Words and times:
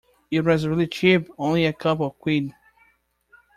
It 0.31 0.41
was 0.43 0.67
really 0.67 0.87
cheap! 0.87 1.29
Only 1.37 1.67
a 1.67 1.73
couple 1.73 2.07
of 2.07 2.17
quid! 2.17 2.53